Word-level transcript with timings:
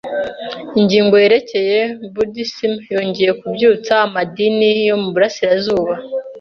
Ingingo 0.79 1.15
yerekeye 1.23 1.79
Budisime 2.13 2.79
yongeye 2.93 3.31
kubyutsa 3.41 3.93
amadini 4.05 4.69
yo 4.87 4.95
mu 5.01 5.09
Burasirazuba. 5.13 5.93